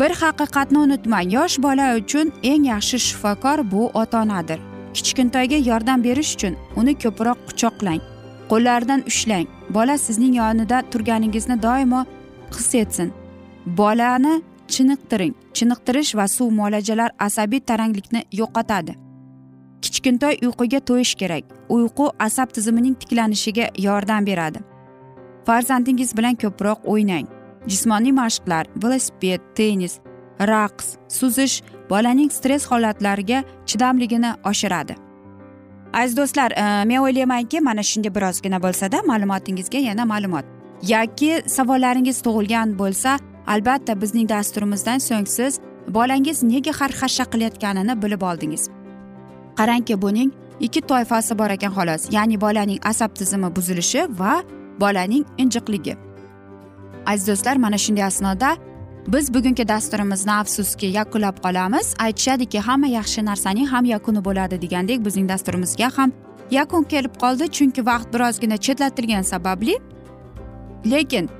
Bir 0.00 0.11
haqiqatni 0.23 0.78
unutmang 0.78 1.33
yosh 1.33 1.59
bola 1.66 1.87
uchun 2.00 2.33
eng 2.42 2.64
yaxshi 2.73 2.99
shifokor 3.07 3.59
bu 3.73 3.90
ota 3.95 4.23
onadir 4.23 4.59
kichkintoyga 4.95 5.59
yordam 5.71 6.04
berish 6.04 6.35
uchun 6.37 6.54
uni 6.76 6.95
ko'proq 7.02 7.38
quchoqlang 7.49 8.00
qo'llaridan 8.50 9.00
ushlang. 9.07 9.47
Bola 9.71 9.99
sizning 9.99 10.35
yonida 10.37 10.83
turganingizni 10.90 11.62
doimo 11.62 12.04
his 12.57 12.75
etsin. 12.75 13.12
Bolani 13.66 14.42
chiniqtiring. 14.69 15.35
Chiniqtirish 15.57 16.16
va 16.19 16.26
suv 16.28 16.50
muolajalar 16.59 17.11
asabiy 17.26 17.61
taranglikni 17.61 18.21
yo'qotadi. 18.40 18.92
Kichkintoy 19.82 20.34
uyquga 20.42 20.80
to'yish 20.80 21.14
kerak. 21.14 21.44
Uyqu 21.68 22.12
asab 22.18 22.49
tizimining 22.56 22.94
tiklanishiga 23.00 23.70
yordam 23.78 24.26
beradi. 24.26 24.58
Farzandingiz 25.46 26.16
bilan 26.16 26.34
ko'proq 26.34 26.78
o'ynang. 26.84 27.26
Jismoniy 27.66 28.12
mashqlar 28.12 28.66
velosiped 28.82 29.40
tennis 29.54 29.99
raqs 30.40 30.96
suzish 31.08 31.62
bolaning 31.90 32.30
stress 32.30 32.66
holatlariga 32.66 33.44
chidamligini 33.66 34.34
oshiradi. 34.44 34.94
Aziz 35.92 36.16
do'stlar 36.16 36.50
e, 36.50 36.84
men 36.84 36.99
o'ylaymanki 36.99 37.60
mana 37.60 37.82
shunday 37.82 38.14
birozgina 38.14 38.62
bo'lsada 38.62 39.02
ma'lumotingizga 39.10 39.78
yana 39.78 40.04
ma'lumot. 40.04 40.44
Yoki 40.92 41.32
savollaringiz 41.46 42.22
tug'ilgan 42.26 42.78
bo'lsa 42.78 43.18
albatta 43.46 44.00
bizning 44.02 44.28
dasturimizdan 44.28 44.98
so'ng 45.09 45.26
siz 45.37 45.61
bolangiz 45.88 46.42
nega 46.42 46.72
xarxasha 46.81 47.24
qilayotganini 47.33 48.02
bilib 48.02 48.22
oldingiz. 48.31 48.70
Qarangki 49.58 50.02
buning 50.02 50.30
ikki 50.60 50.80
toifasi 50.80 51.38
bor 51.38 51.50
ekan 51.50 51.72
xolos. 51.76 52.02
Ya'ni 52.12 52.40
bolaning 52.40 52.80
asab 52.84 53.14
tizimi 53.14 53.56
buzilishi 53.56 54.06
va 54.20 54.42
bolaning 54.80 55.24
injiqligi. 55.38 55.94
Aziz 57.06 57.28
do'stlar 57.28 57.56
mana 57.56 57.78
shunday 57.78 58.04
asnoda 58.04 58.56
biz 59.08 59.34
bugungi 59.34 59.68
dasturimizni 59.68 60.32
afsuski 60.32 60.86
yakunlab 60.86 61.36
qolamiz. 61.44 61.94
Aytishadiki 61.98 62.58
hamma 62.58 62.86
yaxshi 62.86 63.24
narsaning 63.24 63.66
ham 63.72 63.84
yakuni 63.84 64.24
bo'ladi 64.24 64.62
degandek 64.62 65.04
bizning 65.04 65.28
dasturimizga 65.28 65.90
ham 65.96 66.12
yakun 66.50 66.82
kelib 66.82 67.14
qoldi. 67.22 67.44
Chunki 67.56 67.86
vaqt 67.86 68.08
birozgina 68.14 68.56
chetlatilgani 68.56 69.24
sababli 69.24 69.76
lekin 70.92 71.30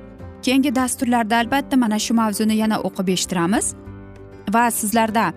keyingi 0.41 0.75
dasturlarda 0.75 1.37
albatta 1.37 1.77
mana 1.77 1.99
shu 1.99 2.13
mavzuni 2.13 2.55
yana 2.63 2.77
o'qib 2.87 3.07
eshittiramiz. 3.15 3.65
Va 4.53 4.71
sizlarda 4.71 5.33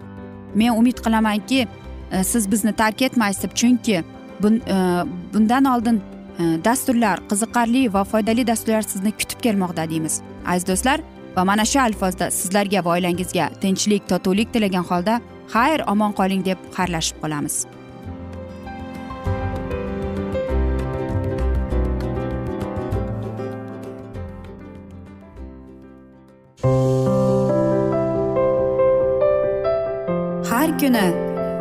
men 0.54 0.70
umid 0.80 0.98
qilamanki 1.04 1.66
Э, 2.14 2.24
siz 2.24 2.50
bizni 2.50 2.72
tark 2.72 3.03
etmaysiz 3.03 3.42
deb 3.42 3.55
chunki 3.55 4.05
bun, 4.42 4.55
e, 4.55 5.05
bundan 5.35 5.64
oldin 5.64 6.03
e, 6.38 6.64
dasturlar 6.64 7.20
qiziqarli 7.31 7.92
va 7.94 8.05
foydali 8.05 8.46
dasturlar 8.46 8.83
sizni 8.83 9.12
kutib 9.12 9.40
kelmoqda 9.40 9.90
deymiz. 9.90 10.20
Aziz 10.46 10.68
do'stlar 10.68 11.00
va 11.37 11.44
mana 11.44 11.64
shu 11.64 11.81
alfozda 11.81 12.31
sizlarga 12.31 12.85
va 12.85 12.90
oilangizga 12.96 13.48
tinchlik 13.61 14.09
totuvlik 14.09 14.53
tilagan 14.53 14.85
holda 14.90 15.20
xayr 15.55 15.87
omon 15.92 16.12
qoling 16.12 16.44
deb 16.44 16.59
xayrlashib 16.77 17.18
qolamiz. 17.22 17.66
Har 30.50 30.79
kuni 30.79 31.34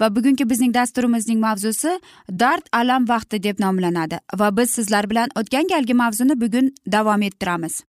Va 0.00 0.16
bugungi 0.16 0.50
bizning 0.50 0.74
dasturimizning 0.74 1.40
mavzusi 1.40 1.98
dard 2.28 2.66
alam 2.72 3.08
vaqti 3.08 3.42
deb 3.42 3.60
nomlanadi 3.60 4.18
va 4.38 4.56
biz 4.56 4.70
sizlar 4.70 5.10
bilan 5.10 5.28
o'tgan 5.40 5.68
galgi 5.72 5.94
mavzuni 5.94 6.40
bugun 6.40 6.70
davom 6.92 7.22
ettiramiz. 7.22 7.82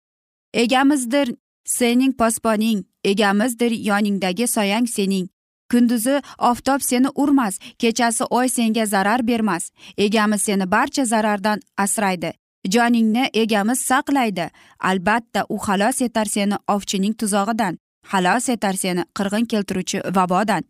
Egamizdir 0.55 1.35
sening 1.65 2.13
posponing 2.13 2.85
egamizdir 3.05 3.71
yoningdagi 3.71 4.47
soyang 4.47 4.87
sening. 4.87 5.29
Kunduzi 5.71 6.21
oftob 6.39 6.81
seni 6.81 7.09
urmas 7.15 7.59
kechasi 7.79 8.25
oy 8.25 8.49
senga 8.49 8.87
zarar 8.87 9.27
bermas. 9.27 9.71
Egamiz 9.97 10.43
seni 10.43 10.71
barcha 10.71 11.05
zarardan 11.05 11.61
asraydi. 11.77 12.33
Joningni 12.69 13.31
egamiz 13.35 13.79
saqlaydi. 13.79 14.51
Albatta 14.79 15.47
u 15.49 15.57
xalos 15.59 16.03
etar 16.03 16.25
seni 16.25 16.57
ovchining 16.69 17.15
tuzog'idan 17.15 17.79
xalos 18.11 18.49
etar 18.49 18.77
seni 18.77 19.05
qirg'in 19.19 19.47
keltiruvchi 19.47 20.03
vabodan. 20.17 20.63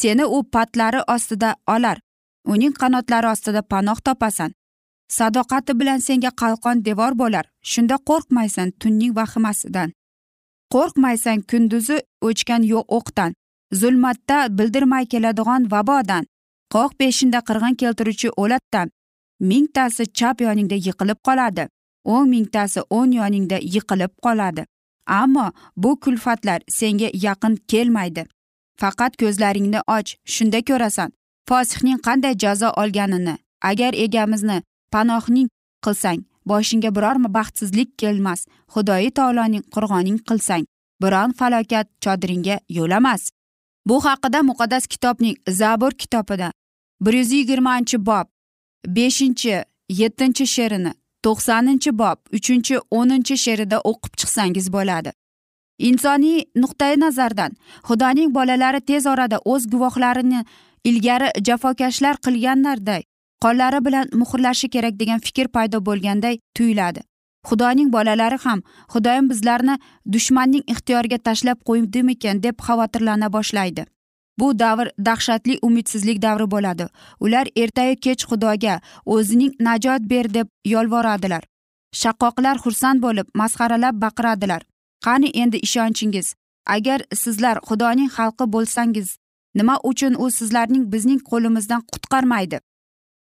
Seni 0.00 0.24
u 0.24 0.38
patlari 0.52 1.00
ostida 1.14 1.56
olar. 1.68 2.00
Uning 2.44 2.74
qanotlari 2.80 3.26
ostida 3.26 3.62
panoh 3.62 3.98
topasan. 4.04 4.52
Sadoqati 5.08 5.72
bilan 5.80 5.98
senga 5.98 6.30
qalqon 6.40 6.84
devor 6.84 7.12
bo'lar. 7.22 7.44
Shunda 7.62 7.96
qo'rqmaysan 8.08 8.68
tunning 8.80 9.12
vahimasidan. 9.18 9.92
Qo'rqmaysan 10.74 11.38
kunduzi 11.50 11.96
o'chgan 12.28 12.62
yo'q 12.72 12.84
o'qdan. 12.98 13.30
Zulmatda 13.80 14.38
bildirmay 14.58 15.04
keladigan 15.12 15.62
vabodan. 15.72 16.24
Qoq 16.74 16.90
peshinda 16.98 17.40
qirg'in 17.48 17.74
keltiruvchi 17.80 18.28
o'latdan. 18.42 18.88
Mingtasi 19.50 20.04
chap 20.18 20.40
yoningda 20.46 20.76
yiqilib 20.86 21.18
qoladi. 21.26 21.64
O'n 22.14 22.28
mingtasi 22.34 22.80
o'ng 22.96 23.12
yoningda 23.20 23.58
yiqilib 23.74 24.12
qoladi. 24.24 24.62
Ammo 25.20 25.46
bu 25.76 26.00
kulfatlar 26.00 26.60
senga 26.68 27.08
yaqin 27.26 27.54
kelmaydi. 27.70 28.22
Faqat 28.82 29.12
ko'zlaringni 29.20 29.80
och 29.96 30.08
shunda 30.34 30.60
ko'rasan. 30.68 31.10
Fosihning 31.48 31.98
qanday 32.06 32.34
jazo 32.42 32.68
olganini 32.82 33.34
agar 33.70 33.92
egamizni 34.04 34.58
panohning 34.92 35.48
qilsang 35.84 36.20
boshingga 36.50 36.90
biror 36.96 37.16
baxtsizlik 37.36 37.98
kelmas 37.98 38.40
xudoyi 38.72 39.10
taoloning 39.18 39.64
qurg'oning 39.74 40.18
qilsang 40.28 40.64
biron 41.02 41.30
falokat 41.38 41.86
chodiringga 42.04 42.56
yo'lamas. 42.68 43.22
Bu 43.88 44.04
haqida 44.04 44.40
muqaddas 44.50 44.86
kitobning 44.86 45.36
zabur 45.48 45.92
kitobida 45.92 46.52
bir 47.00 47.14
yuz 47.14 47.32
yigirmanchi 47.32 48.06
bob 48.06 48.26
beshinchi 48.86 49.64
yettinchi 50.00 50.46
she'rini 50.54 50.92
to'qsoninchi 51.24 51.90
bob 51.98 52.18
uchinchi 52.36 52.74
o'ninchi 52.98 53.36
she'rida 53.44 53.78
o'qib 53.90 54.12
chiqsangiz 54.20 54.66
bo'ladi. 54.72 55.10
Insoniy 55.88 56.38
nuqtai 56.62 56.94
nazardan 57.04 57.52
xudoning 57.88 58.34
bolalari 58.38 58.80
tez 58.90 59.06
orada 59.12 59.38
o'z 59.52 59.62
guvohlarini 59.72 60.44
ilgari 60.90 61.28
jafokashlar 61.46 62.16
qilganlarday 62.26 63.02
qonlari 63.44 63.80
bilan 63.86 64.06
muhrlashi 64.20 64.68
kerak 64.74 64.94
degan 65.00 65.20
fikr 65.26 65.48
paydo 65.56 65.78
bo'lganday 65.88 66.38
tuyuladi. 66.56 67.00
Xudoning 67.48 67.88
bolalari 67.92 68.38
ham 68.44 68.60
xudoyim 68.92 69.30
bizlarni 69.30 69.74
dushmanning 70.14 70.64
ixtiyoriga 70.72 71.18
tashlab 71.28 71.58
qo'ydimikin 71.68 72.42
deb 72.44 72.56
xavotirlana 72.66 73.32
boshlaydi. 73.36 73.86
Bu 74.38 74.58
davr 74.58 74.90
dahshatli 75.08 75.58
umidsizlik 75.68 76.22
davri 76.22 76.46
bo'ladi. 76.54 76.86
Ular 77.24 77.46
ertayu 77.62 77.96
kech 78.04 78.22
xudoga 78.30 78.76
o'zining 79.14 79.52
najot 79.68 80.02
ber 80.12 80.26
deb 80.36 80.48
yolvoradilar. 80.74 81.42
Shaqqoqlar 82.02 82.56
xursand 82.64 83.02
bo'lib 83.06 83.26
masxaralab 83.40 83.98
baqiradilar. 84.04 84.62
Qani 85.06 85.30
endi 85.42 85.58
ishonchingiz? 85.66 86.34
Agar 86.66 87.00
sizlar 87.22 87.56
xudoning 87.68 88.10
xalqi 88.16 88.44
bo'lsangiz 88.54 89.08
nima 89.58 89.76
uchun 89.90 90.14
u 90.22 90.30
sizlarning 90.38 90.84
bizning 90.92 91.20
qo'limizdan 91.30 91.82
qutqarmaydi? 91.92 92.58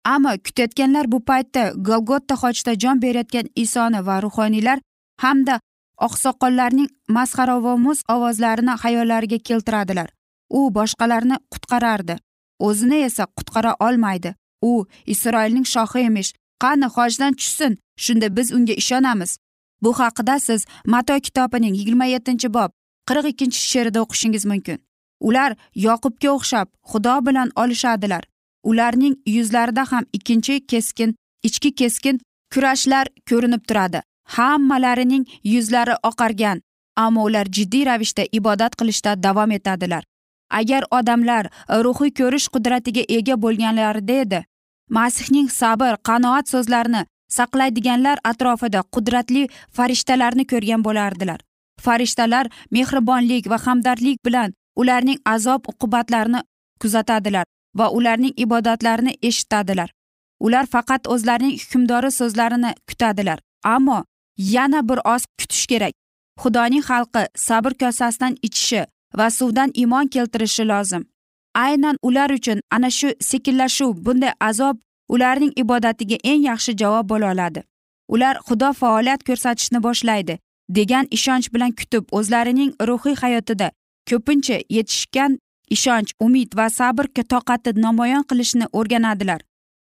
Ammo 0.05 0.33
kutayotganlar 0.45 1.13
bu 1.13 1.19
paytda 1.25 1.73
golgotta 1.89 2.35
xochda 2.43 2.73
jon 2.83 3.03
berayotgan 3.03 3.47
isoni 3.65 4.01
va 4.07 4.17
ruhoniylar 4.23 4.79
hamda 5.25 5.61
oqsoqollarning 6.07 6.89
masxaravomuz 7.17 7.99
ovozlarini 8.15 8.75
xayollariga 8.83 9.39
keltiradilar. 9.49 10.09
U 10.59 10.61
boshqalarni 10.77 11.37
qutqarardi. 11.53 12.17
O'zini 12.67 12.99
esa 13.09 13.25
qutqara 13.39 13.73
olmaydi. 13.87 14.35
U 14.63 14.87
isroilning 15.07 15.67
shohi 15.75 16.01
emish. 16.09 16.31
Qani 16.63 16.87
hojdan 16.97 17.33
tushsin. 17.39 17.79
Shunda 18.05 18.37
biz 18.37 18.53
unga 18.57 18.75
ishonamiz. 18.83 19.39
Bu 19.83 19.93
haqida 19.99 20.41
siz 20.41 20.65
mato 20.87 21.21
kitobining 21.21 21.75
yigirma 21.79 22.05
yettinchi 22.15 22.55
bob 22.55 22.71
qirq 23.09 23.27
ikkinchi 23.33 23.61
she'rida 23.71 24.03
o'qishingiz 24.05 24.45
mumkin. 24.51 24.79
Ular 25.29 25.57
yoqubga 25.87 26.31
o'xshab 26.37 26.69
xudo 26.91 27.15
bilan 27.27 27.49
olishadilar. 27.63 28.23
Ularning 28.71 29.15
yuzlarida 29.27 29.85
ham 29.93 30.05
ikkinchi 30.13 30.67
keskin 30.67 31.15
ichki 31.43 31.75
keskin 31.75 32.21
kurashlar 32.55 33.07
ko'rinib 33.31 33.63
turadi. 33.69 34.01
Hammalarining 34.37 35.25
yuzlari 35.45 35.95
oqargan 36.11 36.63
ammo 36.97 37.25
ular 37.29 37.47
jiddiy 37.57 37.85
ravishda 37.87 38.25
ibodat 38.39 38.77
qilishda 38.81 39.23
davom 39.23 39.51
etadilar. 39.51 40.05
Agar 40.51 40.83
odamlar 40.91 41.45
ruhiy 41.85 42.11
ko'rish 42.21 42.49
qudratiga 42.55 43.03
ega 43.19 43.35
bo'lganlarida 43.45 44.17
edi 44.25 44.41
masihning 44.93 45.49
sabr 45.49 45.97
qanoat 46.09 46.49
so'zlarini 46.53 47.03
saqlaydiganlar 47.37 48.19
atrofida 48.31 48.81
qudratli 48.95 49.43
farishtalarni 49.77 50.45
ko'rgan 50.53 50.85
bo'lardilar. 50.87 51.41
Farishtalar 51.85 52.47
mehribonlik 52.77 53.51
va 53.53 53.59
hamdardlik 53.67 54.19
bilan 54.27 54.55
ularning 54.77 55.19
azob 55.35 55.63
uqubatlarini 55.73 56.41
kuzatadilar 56.83 57.47
va 57.79 57.91
ularning 57.99 58.35
ibodatlarini 58.45 59.17
eshitadilar. 59.29 59.91
Ular 60.41 60.67
faqat 60.75 61.09
o'zlarining 61.15 61.57
hukmdori 61.63 62.11
so'zlarini 62.19 62.71
kutadilar 62.89 63.39
ammo 63.75 64.05
yana 64.37 64.89
bir 64.89 64.99
oz 65.15 65.23
kutish 65.39 65.67
kerak. 65.67 65.95
Xudoning 66.43 66.85
xalqi 66.89 67.23
sabr 67.37 67.73
kosasidan 67.81 68.37
ichishi 68.43 68.83
va 69.19 69.31
suvdan 69.31 69.71
iymon 69.75 70.07
keltirishi 70.15 70.65
lozim. 70.69 71.03
Aynan 71.55 71.97
ular 72.03 72.31
uchun 72.31 72.61
ana 72.71 72.91
shu 72.91 73.09
sekinlashuv 73.21 73.93
bunday 74.05 74.33
azob 74.41 74.77
ularning 75.15 75.53
ibodatiga 75.63 76.17
eng 76.31 76.43
yaxshi 76.51 76.73
javob 76.81 77.07
bo'la 77.13 77.33
oladi. 77.35 77.63
Ular 78.15 78.37
xudo 78.47 78.73
faoliyat 78.81 79.23
ko'rsatishni 79.29 79.79
boshlaydi 79.87 80.39
degan 80.77 81.07
ishonch 81.17 81.49
bilan 81.55 81.73
kutib 81.79 82.05
o'zlarining 82.19 82.73
ruhiy 82.89 83.17
hayotida 83.23 83.69
ko'pincha 84.11 84.57
yetishgan 84.77 85.39
ishonch 85.77 86.13
umid 86.27 86.57
va 86.59 86.67
sabr 86.79 87.07
toqati 87.33 87.71
namoyon 87.87 88.25
qilishni 88.31 88.67
o'rganadilar. 88.79 89.41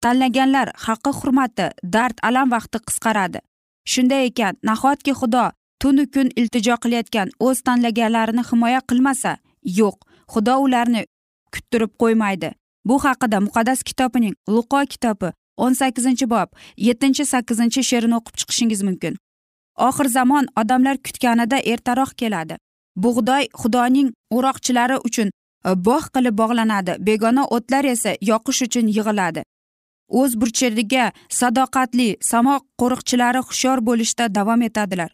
Tanlaganlar 0.03 0.69
haqqi 0.87 1.11
hurmati 1.19 1.67
dard 1.95 2.17
alam 2.29 2.51
vaqti 2.55 2.79
qisqaradi. 2.87 3.39
Shunday 3.93 4.27
ekan 4.31 4.55
nahotki 4.69 5.13
xudo 5.21 5.45
tunu 5.81 6.05
kun 6.15 6.29
iltijo 6.41 6.77
qilayotgan 6.83 7.29
o'z 7.47 7.59
tanlaganlarini 7.67 8.43
himoya 8.51 8.81
qilmasa 8.91 9.33
yo'q 9.79 9.97
xudo 10.33 10.55
ularni 10.65 11.03
kuttirib 11.55 11.93
qo'ymaydi. 12.03 12.51
Bu 12.85 13.05
haqida 13.05 13.41
muqaddas 13.47 13.83
kitobining 13.89 14.35
luqo 14.49 14.87
kitobi 14.93 15.33
o'n 15.57 15.73
sakkizinchi 15.81 16.27
bob 16.31 16.49
yettinchi 16.77 17.25
sakkizinchi 17.33 17.83
she'rini 17.91 18.17
o'qib 18.19 18.35
chiqishingiz 18.41 18.83
mumkin. 18.89 19.17
Oxir 19.89 20.09
zamon 20.17 20.47
odamlar 20.61 20.97
kutganida 21.07 21.59
ertaroq 21.73 22.13
keladi. 22.21 22.57
Bug'doy 22.97 23.49
xudoning 23.61 24.13
o'roqchilari 24.37 24.99
uchun 25.09 25.29
e, 25.31 25.71
bog' 25.87 26.09
qilib 26.15 26.35
bog'lanadi. 26.43 26.97
Begona 27.07 27.45
o'tlar 27.57 27.85
esa 27.95 28.15
yoqish 28.31 28.63
uchun 28.67 28.87
yig'iladi. 28.97 29.43
O'z 30.21 30.33
burchiga 30.41 31.13
sadoqatli 31.41 32.09
samo 32.31 32.57
qo'riqchilari 32.81 33.41
hushyor 33.49 33.79
bo'lishda 33.89 34.35
davom 34.35 34.63
etadilar. 34.69 35.11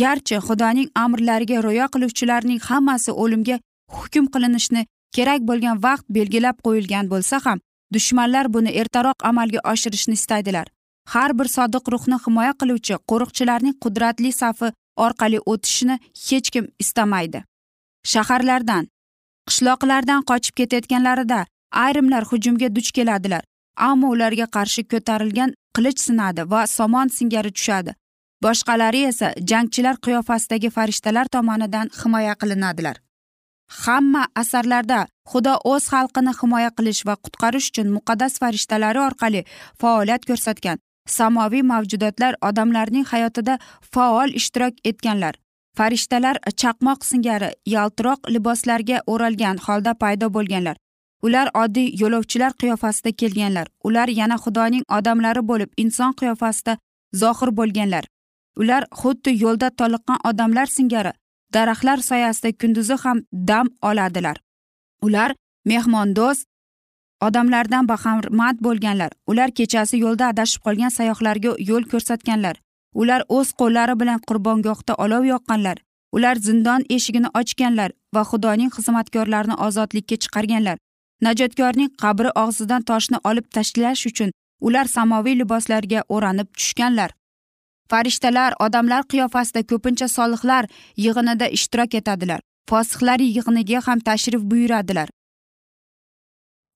Garchi 0.00 0.36
xudoning 0.46 0.88
amrlariga 1.04 1.62
rioya 1.66 1.86
qiluvchilarning 1.94 2.60
hammasi 2.68 3.10
o'limga 3.22 3.56
hukm 3.96 4.26
qilinishni 4.34 4.86
kerak 5.16 5.40
bo'lgan 5.48 5.82
vaqt 5.86 6.06
belgilab 6.16 6.56
qo'yilgan 6.66 7.10
bo'lsa 7.12 7.40
ham 7.44 7.58
dushmanlar 7.94 8.46
buni 8.54 8.70
ertaroq 8.80 9.18
amalga 9.30 9.60
oshirishni 9.72 10.14
istaydilar. 10.20 10.66
Har 11.12 11.38
bir 11.38 11.48
sodiq 11.56 11.84
ruhni 11.92 12.18
himoya 12.26 12.52
qiluvchi 12.60 12.94
qo'riqchilarning 13.10 13.76
qudratli 13.84 14.30
safi 14.42 14.68
orqali 15.06 15.38
o'tishni 15.52 15.96
hech 16.28 16.50
kim 16.54 16.68
istamaydi. 16.82 17.40
Shaharlardan 18.12 18.84
qishloqlardan 19.48 20.20
qochib 20.30 20.54
ketayotganlarida 20.60 21.40
ayrimlar 21.84 22.24
hujumga 22.30 22.68
duch 22.76 22.90
keladilar 22.96 23.42
ammo 23.88 24.08
ularga 24.14 24.46
qarshi 24.56 24.82
ko'tarilgan 24.92 25.54
qilich 25.76 26.00
sinadi 26.06 26.42
va 26.52 26.66
somon 26.66 27.08
singari 27.18 27.50
tushadi. 27.58 27.94
Boshqalari 28.44 29.00
esa 29.10 29.28
jangchilar 29.50 29.96
qiyofasidagi 30.04 30.70
farishtalar 30.76 31.26
tomonidan 31.34 31.90
himoya 32.00 32.34
qilinadilar. 32.40 32.96
Hamma 33.68 34.26
asarlarda 34.42 35.06
xudo 35.30 35.54
o'z 35.72 35.84
xalqini 35.92 36.32
himoya 36.40 36.70
qilish 36.78 37.02
va 37.08 37.14
qutqarish 37.24 37.68
uchun 37.70 37.88
muqaddas 37.96 38.38
farishtalari 38.42 39.00
orqali 39.08 39.40
faoliyat 39.80 40.22
ko'rsatgan 40.30 40.78
samoviy 41.06 41.62
mavjudotlar 41.62 42.36
odamlarning 42.48 43.06
hayotida 43.12 43.58
faol 43.92 44.30
ishtirok 44.40 44.74
etganlar. 44.84 45.34
Farishtalar 45.76 46.36
chaqmoq 46.60 47.04
singari 47.10 47.50
yaltiroq 47.66 48.30
liboslarga 48.34 49.02
o'ralgan 49.06 49.56
holda 49.66 49.94
paydo 50.02 50.26
bo'lganlar. 50.36 50.76
Ular 51.26 51.48
oddiy 51.62 51.88
yo'lovchilar 52.02 52.52
qiyofasida 52.60 53.12
kelganlar. 53.20 53.66
Ular 53.84 54.08
yana 54.20 54.36
xudoning 54.44 54.84
odamlari 54.98 55.42
bo'lib 55.50 55.70
inson 55.76 56.12
qiyofasida 56.20 56.76
zohir 57.22 57.50
bo'lganlar. 57.58 58.04
Ular 58.60 58.82
xuddi 59.00 59.30
yo'lda 59.44 59.68
toliqqan 59.80 60.18
odamlar 60.30 60.66
singari 60.76 61.12
daraxtlar 61.54 61.98
soyasida 62.10 62.50
kunduzi 62.60 62.96
ham 63.04 63.22
dam 63.32 63.66
oladilar. 63.82 64.36
Ular 65.02 65.30
mehmondo'st 65.64 66.46
odamlardan 67.26 67.88
bahramand 67.88 68.58
bo'lganlar. 68.66 69.10
Ular 69.26 69.50
kechasi 69.58 69.96
yo'lda 70.04 70.28
adashib 70.32 70.60
qolgan 70.66 70.92
sayyohlarga 70.98 71.50
yo'l 71.70 71.84
ko'rsatganlar. 71.92 72.56
Ular 73.00 73.20
o'z 73.28 73.48
qo'llari 73.60 73.94
bilan 74.00 74.20
qurbongohda 74.28 74.94
olov 75.04 75.24
yoqqanlar. 75.32 75.76
Ular 76.16 76.36
zindon 76.46 76.82
eshigini 76.96 77.28
ochganlar 77.40 77.90
va 78.14 78.22
xudoning 78.30 78.70
xizmatkorlarini 78.76 79.56
ozodlikka 79.66 80.16
chiqarganlar. 80.22 80.76
Najotkorning 81.26 81.90
qabri 82.02 82.30
og'zidan 82.44 82.82
toshni 82.90 83.18
olib 83.30 83.46
tashlash 83.56 84.06
uchun 84.10 84.30
ular 84.66 84.86
samoviy 84.96 85.34
liboslarga 85.40 86.00
o'ranib 86.14 86.48
tushganlar. 86.58 87.10
Farishtalar 87.90 88.52
odamlar 88.66 89.02
qiyofasida 89.10 89.62
ko'pincha 89.70 90.08
solihlar 90.16 90.64
yig'inida 91.04 91.46
ishtirok 91.56 91.94
etadilar. 92.00 92.40
Fosihlar 92.70 93.20
yig'iniga 93.20 93.80
ham 93.86 93.98
tashrif 94.00 94.42
buyuradilar. 94.50 95.08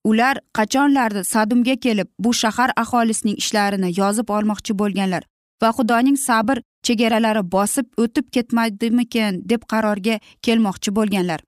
Ular 0.05 0.37
qachonlardir 0.59 1.25
sadumga 1.25 1.77
kelib 1.85 2.09
bu 2.19 2.35
shahar 2.35 2.71
aholisining 2.83 3.37
ishlarini 3.43 3.91
yozib 4.01 4.29
olmoqchi 4.37 4.79
bo'lganlar 4.81 5.23
va 5.63 5.71
xudoning 5.79 6.17
sabr 6.29 6.61
chegaralari 6.87 7.43
bosib 7.55 7.87
o'tib 8.05 8.27
ketmadimikin 8.37 9.43
deb 9.51 9.63
qarorga 9.73 10.17
kelmoqchi 10.47 10.95
bo'lganlar. 10.99 11.41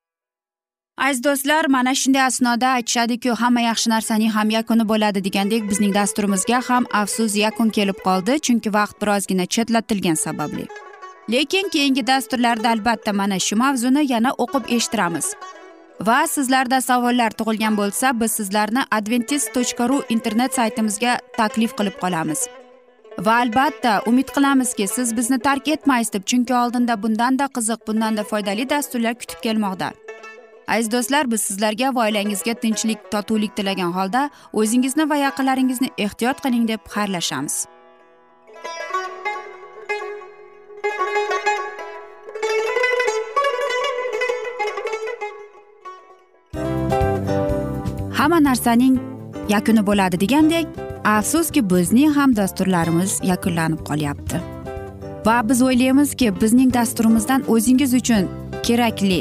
Aziz 1.01 1.25
do'stlar 1.25 1.65
mana 1.69 1.95
shunday 1.95 2.23
asnoda 2.23 2.69
aytishadiku 2.69 3.31
hamma 3.43 3.61
yaxshi 3.61 3.91
narsaning 3.91 4.33
ham 4.37 4.51
yakuni 4.51 4.85
bo'ladi 4.93 5.21
degandek 5.27 5.63
bizning 5.71 5.95
dasturimizga 5.95 6.59
ham 6.69 6.85
afsus 7.01 7.37
yakun 7.45 7.69
kelib 7.77 7.99
qoldi 8.07 8.33
chunki 8.47 8.73
vaqt 8.79 8.97
birozgina 9.03 9.47
chetlatilgani 9.55 10.21
sababli. 10.27 10.65
Lekin 11.33 11.69
keyingi 11.75 12.07
dasturlarda 12.07 12.69
albatta 12.75 13.13
mana 13.13 13.39
shu 13.47 13.57
mavzuni 13.57 14.03
yana 14.13 14.31
o'qib 14.45 14.65
eshittiramiz. 14.77 15.27
Va 16.09 16.21
sizlarda 16.35 16.81
savollar 16.81 17.31
tug'ilgan 17.39 17.75
bo'lsa 17.81 18.21
biz 18.21 18.33
sizlarni 18.39 18.83
adventis 18.99 19.45
tochka 19.55 19.89
ru 19.89 19.99
internet 20.17 20.55
saytimizga 20.59 21.19
taklif 21.39 21.73
qilib 21.79 21.97
qolamiz. 22.03 22.41
Va 23.27 23.35
albatta 23.45 23.93
umid 24.07 24.29
qilamizki 24.37 24.87
siz 24.97 25.17
bizni 25.17 25.39
tark 25.39 25.69
etmaysiz 25.69 26.13
deb 26.13 26.25
chunki 26.31 26.55
oldinda 26.63 27.03
bundanda 27.03 27.47
qiziq 27.57 27.81
bundanda 27.89 28.25
foydali 28.31 28.71
dasturlar 28.71 29.15
kutib 29.21 29.41
kelmoqda. 29.49 29.93
Aziz 30.69 30.93
do'stlar 30.93 31.31
biz 31.31 31.41
sizlarga 31.41 31.95
va 31.95 32.07
oilangizga 32.07 32.55
tinchlik 32.55 33.11
totuvlik 33.11 33.57
tilagan 33.57 33.93
holda 33.93 34.31
o'zingizni 34.53 35.09
va 35.11 35.17
yaqinlaringizni 35.17 35.89
ehtiyot 35.99 36.41
qiling 36.45 36.69
deb 36.69 36.81
xayrlashamiz. 36.95 37.67
Hamma 48.19 48.39
narsaning 48.49 49.01
yakuni 49.49 49.83
bo'ladi 49.87 50.21
degandek 50.21 50.67
afsuski 51.05 51.71
bizning 51.71 52.13
ham 52.17 52.37
dasturlarimiz 52.37 53.21
yakunlanib 53.33 53.81
qolyapti. 53.89 54.41
Va 55.27 55.37
biz 55.49 55.63
o'ylaymizki 55.63 56.29
bizning 56.41 56.75
dasturimizdan 56.75 57.45
o'zingiz 57.55 57.95
uchun 57.95 58.29
kerakli 58.67 59.21